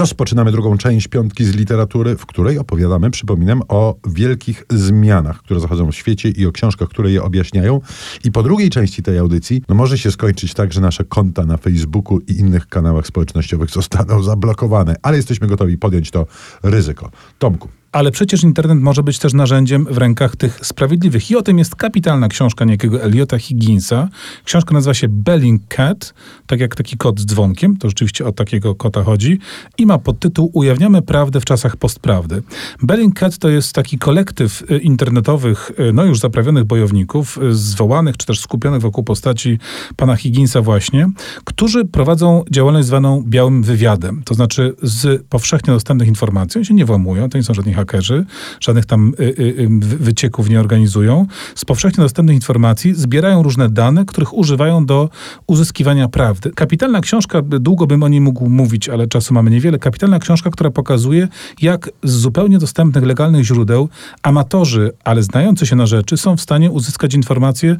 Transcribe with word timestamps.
Rozpoczynamy 0.00 0.52
drugą 0.52 0.78
część 0.78 1.08
piątki 1.08 1.44
z 1.44 1.56
literatury, 1.56 2.16
w 2.16 2.26
której 2.26 2.58
opowiadamy, 2.58 3.10
przypominam, 3.10 3.62
o 3.68 3.96
wielkich 4.06 4.64
zmianach, 4.70 5.38
które 5.38 5.60
zachodzą 5.60 5.92
w 5.92 5.94
świecie 5.94 6.28
i 6.28 6.46
o 6.46 6.52
książkach, 6.52 6.88
które 6.88 7.10
je 7.10 7.22
objaśniają. 7.22 7.80
I 8.24 8.32
po 8.32 8.42
drugiej 8.42 8.70
części 8.70 9.02
tej 9.02 9.18
audycji, 9.18 9.62
no 9.68 9.74
może 9.74 9.98
się 9.98 10.10
skończyć 10.10 10.54
tak, 10.54 10.72
że 10.72 10.80
nasze 10.80 11.04
konta 11.04 11.46
na 11.46 11.56
Facebooku 11.56 12.18
i 12.18 12.32
innych 12.32 12.66
kanałach 12.66 13.06
społecznościowych 13.06 13.70
zostaną 13.70 14.22
zablokowane, 14.22 14.96
ale 15.02 15.16
jesteśmy 15.16 15.46
gotowi 15.46 15.78
podjąć 15.78 16.10
to 16.10 16.26
ryzyko. 16.62 17.10
Tomku. 17.38 17.79
Ale 17.92 18.10
przecież 18.10 18.42
internet 18.42 18.78
może 18.78 19.02
być 19.02 19.18
też 19.18 19.32
narzędziem 19.32 19.86
w 19.90 19.98
rękach 19.98 20.36
tych 20.36 20.66
sprawiedliwych. 20.66 21.30
I 21.30 21.36
o 21.36 21.42
tym 21.42 21.58
jest 21.58 21.76
kapitalna 21.76 22.28
książka 22.28 22.64
niejakiego 22.64 23.02
Eliota 23.02 23.38
Higginsa. 23.38 24.08
Książka 24.44 24.74
nazywa 24.74 24.94
się 24.94 25.08
Belling 25.08 25.62
Cat, 25.68 26.14
tak 26.46 26.60
jak 26.60 26.76
taki 26.76 26.96
kot 26.96 27.20
z 27.20 27.26
dzwonkiem. 27.26 27.76
To 27.76 27.88
rzeczywiście 27.88 28.26
o 28.26 28.32
takiego 28.32 28.74
kota 28.74 29.02
chodzi. 29.02 29.38
I 29.78 29.86
ma 29.86 29.98
podtytuł 29.98 30.50
Ujawniamy 30.52 31.02
prawdę 31.02 31.40
w 31.40 31.44
czasach 31.44 31.76
postprawdy. 31.76 32.42
Belling 32.82 33.18
Cat 33.18 33.38
to 33.38 33.48
jest 33.48 33.72
taki 33.72 33.98
kolektyw 33.98 34.70
y, 34.70 34.78
internetowych, 34.78 35.70
y, 35.88 35.92
no 35.92 36.04
już 36.04 36.18
zaprawionych 36.18 36.64
bojowników, 36.64 37.38
y, 37.42 37.54
zwołanych 37.54 38.16
czy 38.16 38.26
też 38.26 38.40
skupionych 38.40 38.80
wokół 38.80 39.04
postaci 39.04 39.58
pana 39.96 40.16
Higginsa 40.16 40.62
właśnie, 40.62 41.08
którzy 41.44 41.84
prowadzą 41.84 42.44
działalność 42.50 42.86
zwaną 42.86 43.24
białym 43.26 43.62
wywiadem. 43.62 44.22
To 44.24 44.34
znaczy 44.34 44.74
z 44.82 45.26
powszechnie 45.26 45.74
dostępnych 45.74 46.08
informacji, 46.08 46.58
oni 46.58 46.66
się 46.66 46.74
nie 46.74 46.84
włamują, 46.84 47.28
to 47.28 47.38
nie 47.38 47.44
są 47.44 47.54
żadni 47.54 47.79
hakerzy, 47.80 48.24
żadnych 48.60 48.86
tam 48.86 49.12
y, 49.20 49.22
y, 49.22 49.42
y, 49.60 49.68
wycieków 49.80 50.48
nie 50.48 50.60
organizują. 50.60 51.26
Z 51.54 51.64
powszechnie 51.64 52.02
dostępnych 52.02 52.34
informacji 52.34 52.94
zbierają 52.94 53.42
różne 53.42 53.68
dane, 53.68 54.04
których 54.04 54.34
używają 54.34 54.86
do 54.86 55.08
uzyskiwania 55.46 56.08
prawdy. 56.08 56.50
Kapitalna 56.54 57.00
książka, 57.00 57.42
długo 57.42 57.86
bym 57.86 58.02
o 58.02 58.08
niej 58.08 58.20
mógł 58.20 58.48
mówić, 58.48 58.88
ale 58.88 59.06
czasu 59.06 59.34
mamy 59.34 59.50
niewiele. 59.50 59.78
Kapitalna 59.78 60.18
książka, 60.18 60.50
która 60.50 60.70
pokazuje, 60.70 61.28
jak 61.62 61.90
z 62.02 62.12
zupełnie 62.12 62.58
dostępnych, 62.58 63.04
legalnych 63.04 63.44
źródeł 63.44 63.88
amatorzy, 64.22 64.92
ale 65.04 65.22
znający 65.22 65.66
się 65.66 65.76
na 65.76 65.86
rzeczy, 65.86 66.16
są 66.16 66.36
w 66.36 66.40
stanie 66.40 66.70
uzyskać 66.70 67.14
informacje, 67.14 67.76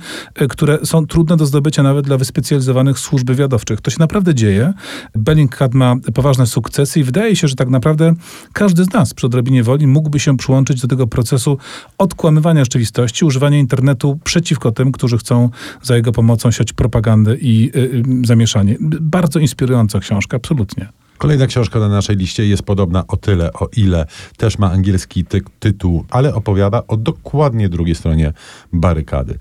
które 0.49 0.79
są 0.85 1.07
trudne 1.07 1.37
do 1.37 1.47
zdobycia 1.47 1.83
nawet 1.83 2.07
dla 2.07 2.17
wyspecjalizowanych 2.17 2.99
służb 2.99 3.27
wywiadowczych. 3.27 3.81
To 3.81 3.91
się 3.91 3.97
naprawdę 3.99 4.35
dzieje. 4.35 4.73
Bellingcat 5.15 5.75
ma 5.75 5.97
poważne 6.15 6.47
sukcesy 6.47 7.01
i 7.01 7.05
wydaje 7.05 7.37
się, 7.37 7.49
że 7.49 7.55
tak 7.55 7.69
naprawdę 7.69 8.15
każdy 8.53 8.85
z 8.85 8.93
nas 8.93 9.15
przy 9.15 9.27
odrobinie 9.27 9.63
woli 9.63 9.87
mógłby 9.91 10.21
się 10.21 10.37
przyłączyć 10.37 10.81
do 10.81 10.89
tego 10.89 11.07
procesu 11.07 11.59
odkłamywania 11.99 12.65
rzeczywistości, 12.65 13.25
używania 13.25 13.59
internetu 13.59 14.19
przeciwko 14.25 14.73
tym, 14.73 14.93
którzy 14.93 15.19
chcą 15.19 15.51
za 15.83 15.97
jego 15.97 16.13
pomocą 16.13 16.51
siać 16.51 16.73
propagandę 16.73 17.37
i 17.37 17.71
y, 17.77 17.79
y, 17.79 18.03
zamieszanie. 18.25 18.77
Bardzo 19.01 19.39
inspirująca 19.39 20.01
książka, 20.01 20.37
absolutnie. 20.37 20.89
Kolejna 21.21 21.47
książka 21.47 21.79
na 21.81 21.89
naszej 21.89 22.17
liście 22.17 22.47
jest 22.47 22.63
podobna 22.63 23.07
o 23.07 23.17
tyle, 23.17 23.53
o 23.53 23.69
ile 23.77 24.07
też 24.37 24.59
ma 24.59 24.71
angielski 24.71 25.25
ty 25.25 25.43
tytuł, 25.59 26.05
ale 26.11 26.35
opowiada 26.35 26.83
o 26.89 26.97
dokładnie 26.97 27.69
drugiej 27.69 27.95
stronie 27.95 28.33
barykady. 28.73 29.39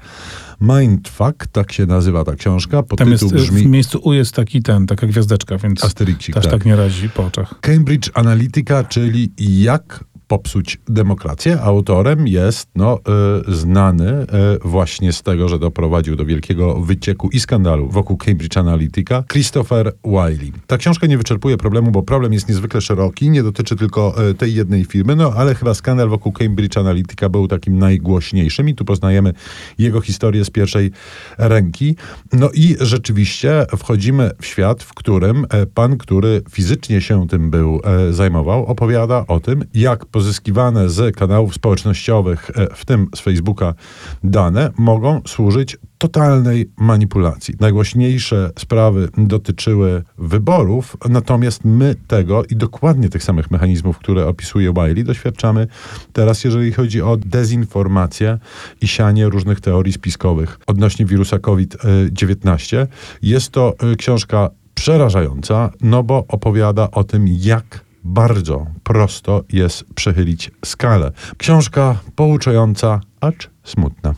Mindfuck, 0.61 1.47
tak 1.51 1.71
się 1.71 1.85
nazywa 1.85 2.23
ta 2.23 2.35
książka. 2.35 2.83
Pod 2.83 2.99
Tam 2.99 3.11
jest, 3.11 3.33
brzmi... 3.33 3.61
w 3.61 3.65
miejscu 3.65 3.99
U 4.03 4.13
jest 4.13 4.35
taki 4.35 4.61
ten, 4.61 4.87
taka 4.87 5.07
gwiazdeczka, 5.07 5.57
więc 5.57 5.83
Asterixik, 5.83 6.35
też 6.35 6.43
tak. 6.43 6.53
tak 6.53 6.65
nie 6.65 6.75
razi 6.75 7.09
po 7.09 7.25
oczach. 7.25 7.59
Cambridge 7.61 8.09
Analytica, 8.13 8.83
czyli 8.83 9.31
jak 9.37 10.03
popsuć 10.29 10.77
demokrację. 10.87 11.61
Autorem 11.61 12.27
jest 12.27 12.69
no, 12.75 12.99
y, 13.49 13.55
znany 13.55 14.11
y, 14.11 14.25
właśnie 14.67 15.13
z 15.13 15.21
tego, 15.21 15.49
że 15.49 15.59
doprowadził 15.59 16.15
do 16.15 16.25
wielkiego 16.25 16.75
wycieku 16.75 17.29
i 17.29 17.39
skandalu 17.39 17.89
wokół 17.89 18.17
Cambridge 18.17 18.57
Analytica 18.57 19.23
Christopher 19.31 19.93
Wiley. 20.05 20.51
Ta 20.67 20.77
książka 20.77 21.07
nie 21.07 21.17
wyczerpuje 21.17 21.57
problemu, 21.57 21.91
bo 21.91 22.03
problem 22.03 22.33
jest 22.33 22.49
niezwykle 22.49 22.81
szeroki, 22.81 23.29
nie 23.29 23.43
dotyczy 23.43 23.75
tylko 23.75 24.29
y, 24.29 24.33
tej 24.33 24.53
jednej 24.53 24.85
firmy, 24.85 25.15
no 25.15 25.33
ale 25.37 25.55
chyba 25.55 25.73
skandal 25.73 26.09
wokół 26.09 26.31
Cambridge 26.31 26.77
Analytica 26.77 27.29
był 27.29 27.47
takim 27.47 27.79
najgłośniejszym 27.79 28.69
i 28.69 28.75
tu 28.75 28.85
poznajemy 28.85 29.33
jego 29.77 30.01
historię 30.01 30.45
z 30.45 30.49
pierwszej 30.49 30.91
ręki. 31.37 31.95
No 32.33 32.49
i 32.53 32.75
rzeczywiście 32.79 33.65
wchodzimy 33.77 34.31
w 34.41 34.45
świat, 34.45 34.83
w 34.83 34.93
którym 34.93 35.45
pan, 35.73 35.97
który 35.97 36.41
fizycznie 36.51 37.01
się 37.01 37.27
tym 37.27 37.49
był 37.49 37.81
zajmował, 38.11 38.65
opowiada 38.65 39.25
o 39.27 39.39
tym, 39.39 39.65
jak 39.73 40.05
pozyskiwane 40.19 40.89
z 40.89 41.15
kanałów 41.15 41.53
społecznościowych, 41.53 42.51
e, 42.55 42.67
w 42.75 42.85
tym 42.85 43.07
z 43.15 43.19
Facebooka, 43.19 43.73
dane 44.23 44.71
mogą 44.77 45.21
służyć 45.27 45.77
totalnej 45.97 46.71
manipulacji. 46.77 47.55
Najgłośniejsze 47.59 48.51
sprawy 48.59 49.09
dotyczyły 49.17 50.03
wyborów, 50.17 50.97
natomiast 51.09 51.65
my 51.65 51.95
tego 52.07 52.43
i 52.45 52.55
dokładnie 52.55 53.09
tych 53.09 53.23
samych 53.23 53.51
mechanizmów, 53.51 53.97
które 53.97 54.27
opisuje 54.27 54.73
Wiley, 54.73 55.03
doświadczamy 55.03 55.67
teraz, 56.13 56.43
jeżeli 56.43 56.71
chodzi 56.71 57.01
o 57.01 57.17
dezinformację 57.17 58.37
i 58.81 58.87
sianie 58.87 59.29
różnych 59.29 59.61
teorii 59.61 59.93
spiskowych 59.93 60.59
odnośnie 60.67 61.05
wirusa 61.05 61.39
COVID-19. 61.39 62.87
Jest 63.21 63.51
to 63.51 63.73
e, 63.79 63.95
książka 63.95 64.49
przerażająca, 64.73 65.69
no 65.81 66.03
bo 66.03 66.25
opowiada 66.27 66.91
o 66.91 67.03
tym, 67.03 67.25
jak 67.27 67.88
bardzo 68.03 68.65
prosto 68.83 69.43
jest 69.53 69.85
przechylić 69.95 70.51
skalę. 70.65 71.11
Książka 71.37 71.97
pouczająca, 72.15 73.01
acz 73.21 73.49
smutna. 73.63 74.13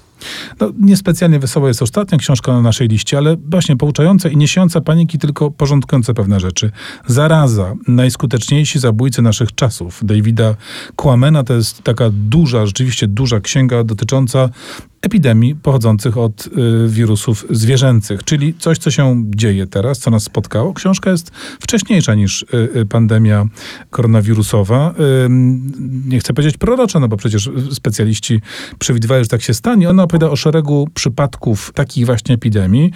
No, 0.59 0.71
niespecjalnie 0.79 1.39
wesoła 1.39 1.67
jest 1.67 1.81
ostatnia 1.81 2.17
książka 2.17 2.53
na 2.53 2.61
naszej 2.61 2.87
liście, 2.87 3.17
ale 3.17 3.37
właśnie 3.37 3.77
pouczająca 3.77 4.29
i 4.29 4.37
niesiąca 4.37 4.81
paniki, 4.81 5.17
tylko 5.17 5.51
porządkująca 5.51 6.13
pewne 6.13 6.39
rzeczy. 6.39 6.71
Zaraza, 7.07 7.73
najskuteczniejsi 7.87 8.79
zabójcy 8.79 9.21
naszych 9.21 9.55
czasów. 9.55 9.99
Davida 10.03 10.55
Kłamena 10.95 11.43
to 11.43 11.53
jest 11.53 11.83
taka 11.83 12.09
duża, 12.13 12.65
rzeczywiście 12.65 13.07
duża 13.07 13.39
księga 13.39 13.83
dotycząca 13.83 14.49
epidemii 15.01 15.55
pochodzących 15.55 16.17
od 16.17 16.47
y, 16.47 16.49
wirusów 16.87 17.45
zwierzęcych, 17.49 18.23
czyli 18.23 18.53
coś, 18.53 18.77
co 18.77 18.91
się 18.91 19.23
dzieje 19.35 19.67
teraz, 19.67 19.99
co 19.99 20.11
nas 20.11 20.23
spotkało. 20.23 20.73
Książka 20.73 21.11
jest 21.11 21.31
wcześniejsza 21.59 22.15
niż 22.15 22.41
y, 22.41 22.47
y 22.75 22.85
pandemia 22.85 23.45
koronawirusowa. 23.89 24.93
Nie 26.07 26.19
chcę 26.19 26.33
powiedzieć 26.33 26.57
prorocza, 26.57 26.99
no 26.99 27.07
bo 27.07 27.17
przecież 27.17 27.49
specjaliści 27.71 28.41
przewidywali, 28.79 29.23
że 29.23 29.27
tak 29.27 29.41
się 29.41 29.53
stanie. 29.53 29.89
Ona 29.89 30.03
opowiada 30.03 30.29
o 30.29 30.35
szeregu 30.35 30.87
przypadków 30.93 31.71
takich 31.75 32.05
właśnie 32.05 32.35
epidemii, 32.35 32.91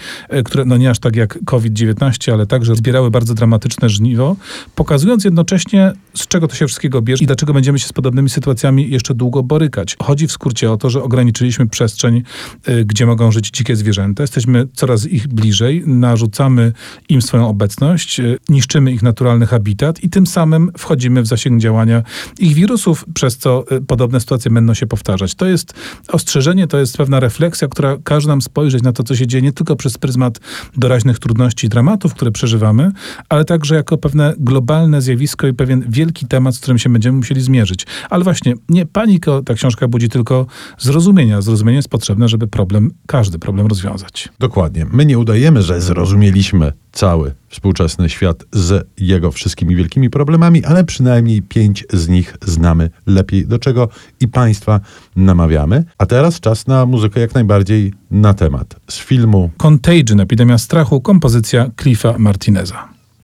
które 0.45 0.65
no 0.65 0.77
nie 0.77 0.89
aż 0.89 0.99
tak 0.99 1.15
jak 1.15 1.39
COVID-19, 1.45 2.31
ale 2.31 2.45
także 2.45 2.75
zbierały 2.75 3.11
bardzo 3.11 3.33
dramatyczne 3.33 3.89
żniwo, 3.89 4.35
pokazując 4.75 5.23
jednocześnie, 5.23 5.93
z 6.13 6.27
czego 6.27 6.47
to 6.47 6.55
się 6.55 6.67
wszystkiego 6.67 7.01
bierze 7.01 7.23
i 7.23 7.27
dlaczego 7.27 7.53
będziemy 7.53 7.79
się 7.79 7.87
z 7.87 7.93
podobnymi 7.93 8.29
sytuacjami 8.29 8.89
jeszcze 8.89 9.13
długo 9.13 9.43
borykać. 9.43 9.95
Chodzi 10.03 10.27
w 10.27 10.31
skrócie 10.31 10.71
o 10.71 10.77
to, 10.77 10.89
że 10.89 11.03
ograniczyliśmy 11.03 11.67
przez 11.67 11.94
przestrzeń, 11.95 12.23
y, 12.69 12.85
gdzie 12.85 13.05
mogą 13.05 13.31
żyć 13.31 13.49
dzikie 13.49 13.75
zwierzęta. 13.75 14.23
Jesteśmy 14.23 14.67
coraz 14.73 15.07
ich 15.07 15.27
bliżej, 15.27 15.83
narzucamy 15.85 16.71
im 17.09 17.21
swoją 17.21 17.47
obecność, 17.49 18.19
y, 18.19 18.37
niszczymy 18.49 18.91
ich 18.91 19.03
naturalny 19.03 19.45
habitat 19.45 20.03
i 20.03 20.09
tym 20.09 20.27
samym 20.27 20.71
wchodzimy 20.77 21.21
w 21.21 21.27
zasięg 21.27 21.61
działania 21.61 22.03
ich 22.39 22.53
wirusów, 22.53 23.05
przez 23.13 23.37
co 23.37 23.65
y, 23.71 23.81
podobne 23.81 24.19
sytuacje 24.19 24.51
będą 24.51 24.73
się 24.73 24.87
powtarzać. 24.87 25.35
To 25.35 25.45
jest 25.45 25.73
ostrzeżenie, 26.07 26.67
to 26.67 26.77
jest 26.77 26.97
pewna 26.97 27.19
refleksja, 27.19 27.67
która 27.67 27.97
każe 28.03 28.27
nam 28.27 28.41
spojrzeć 28.41 28.83
na 28.83 28.91
to, 28.91 29.03
co 29.03 29.15
się 29.15 29.27
dzieje 29.27 29.41
nie 29.41 29.53
tylko 29.53 29.75
przez 29.75 29.97
pryzmat 29.97 30.39
doraźnych 30.77 31.19
trudności 31.19 31.67
i 31.67 31.69
dramatów, 31.69 32.13
które 32.13 32.31
przeżywamy, 32.31 32.91
ale 33.29 33.45
także 33.45 33.75
jako 33.75 33.97
pewne 33.97 34.33
globalne 34.37 35.01
zjawisko 35.01 35.47
i 35.47 35.53
pewien 35.53 35.85
wielki 35.89 36.25
temat, 36.27 36.55
z 36.55 36.59
którym 36.59 36.77
się 36.77 36.89
będziemy 36.89 37.17
musieli 37.17 37.41
zmierzyć. 37.41 37.85
Ale 38.09 38.23
właśnie, 38.23 38.53
nie 38.69 38.85
paniko 38.85 39.41
ta 39.41 39.53
książka 39.53 39.87
budzi 39.87 40.09
tylko 40.09 40.45
zrozumienia. 40.77 41.41
Zrozumienie 41.41 41.81
jest 41.85 41.91
potrzebne, 41.91 42.27
żeby 42.29 42.47
problem, 42.47 42.91
każdy 43.07 43.39
problem 43.39 43.67
rozwiązać. 43.67 44.29
Dokładnie. 44.39 44.85
My 44.91 45.05
nie 45.05 45.19
udajemy, 45.19 45.61
że 45.61 45.81
zrozumieliśmy 45.81 46.73
cały 46.91 47.33
współczesny 47.49 48.09
świat 48.09 48.43
z 48.51 48.87
jego 48.97 49.31
wszystkimi 49.31 49.75
wielkimi 49.75 50.09
problemami, 50.09 50.65
ale 50.65 50.83
przynajmniej 50.83 51.41
pięć 51.41 51.85
z 51.93 52.07
nich 52.07 52.37
znamy 52.41 52.89
lepiej, 53.07 53.47
do 53.47 53.59
czego 53.59 53.89
i 54.19 54.27
Państwa 54.27 54.79
namawiamy. 55.15 55.83
A 55.97 56.05
teraz 56.05 56.39
czas 56.39 56.67
na 56.67 56.85
muzykę 56.85 57.19
jak 57.19 57.33
najbardziej 57.33 57.93
na 58.11 58.33
temat. 58.33 58.75
Z 58.89 58.97
filmu 58.97 59.49
Contagion, 59.57 60.19
epidemia 60.19 60.57
strachu, 60.57 61.01
kompozycja 61.01 61.69
Cliffa 61.81 62.17
Martineza. 62.17 62.94